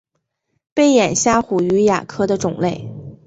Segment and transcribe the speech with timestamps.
[0.73, 2.89] 背眼虾虎鱼亚科的种类。